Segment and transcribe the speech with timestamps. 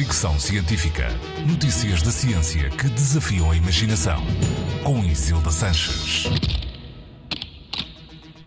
[0.00, 1.08] Fricção Científica.
[1.46, 4.22] Notícias da ciência que desafiam a imaginação.
[4.82, 6.24] Com Isilda Sanches.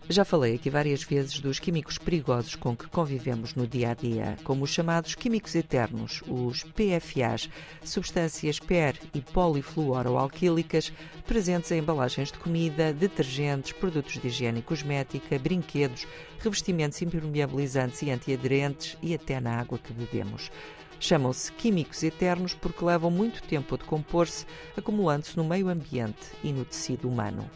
[0.10, 4.36] Já falei aqui várias vezes dos químicos perigosos com que convivemos no dia a dia,
[4.44, 7.48] como os chamados químicos eternos, os PFAs,
[7.84, 10.92] substâncias per e polifluoroalquílicas
[11.28, 16.08] presentes em embalagens de comida, detergentes, produtos de higiene e cosmética, brinquedos,
[16.40, 20.50] revestimentos impermeabilizantes e antiaderentes e até na água que bebemos.
[21.04, 24.46] Chamam-se químicos eternos porque levam muito tempo a decompor-se,
[24.78, 27.52] acumulando-se no meio ambiente e no tecido humano.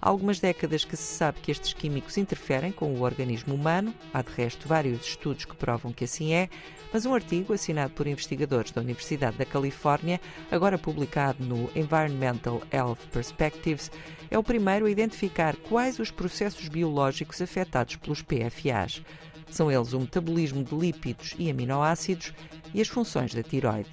[0.00, 4.22] Há algumas décadas que se sabe que estes químicos interferem com o organismo humano, há
[4.22, 6.48] de resto vários estudos que provam que assim é,
[6.92, 12.98] mas um artigo assinado por investigadores da Universidade da Califórnia, agora publicado no Environmental Health
[13.10, 13.90] Perspectives,
[14.30, 19.02] é o primeiro a identificar quais os processos biológicos afetados pelos PFAs.
[19.50, 22.32] São eles o metabolismo de lípidos e aminoácidos
[22.74, 23.90] e as funções da tiroide.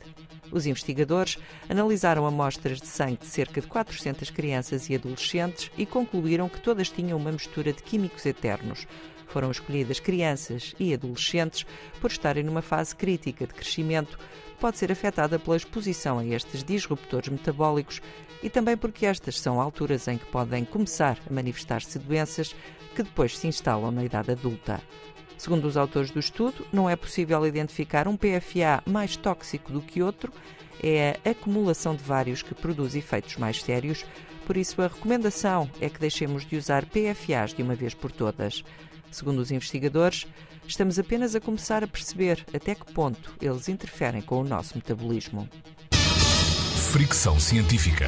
[0.51, 1.38] Os investigadores
[1.69, 6.89] analisaram amostras de sangue de cerca de 400 crianças e adolescentes e concluíram que todas
[6.89, 8.88] tinham uma mistura de químicos eternos.
[9.27, 11.66] Foram escolhidas crianças e adolescentes
[12.02, 16.64] por estarem numa fase crítica de crescimento, que pode ser afetada pela exposição a estes
[16.64, 18.02] disruptores metabólicos
[18.41, 22.55] e também porque estas são alturas em que podem começar a manifestar-se doenças
[22.95, 24.81] que depois se instalam na idade adulta.
[25.40, 30.04] Segundo os autores do estudo, não é possível identificar um PFA mais tóxico do que
[30.04, 30.34] outro,
[30.84, 34.06] é a acumulação de vários que produz efeitos mais sérios,
[34.45, 38.66] por isso a recomendação é que deixemos de usar PFAs de uma vez por todas.
[39.10, 40.28] Segundo os investigadores,
[40.67, 45.48] estamos apenas a começar a perceber até que ponto eles interferem com o nosso metabolismo.
[46.92, 48.08] Fricção científica.